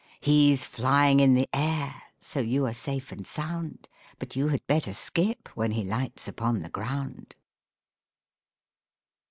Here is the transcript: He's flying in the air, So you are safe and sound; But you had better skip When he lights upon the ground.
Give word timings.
He's 0.19 0.65
flying 0.65 1.19
in 1.19 1.35
the 1.35 1.47
air, 1.53 1.93
So 2.19 2.39
you 2.39 2.65
are 2.65 2.73
safe 2.73 3.11
and 3.11 3.23
sound; 3.23 3.87
But 4.17 4.35
you 4.35 4.47
had 4.47 4.65
better 4.65 4.93
skip 4.93 5.49
When 5.49 5.73
he 5.73 5.83
lights 5.83 6.27
upon 6.27 6.63
the 6.63 6.69
ground. 6.69 7.35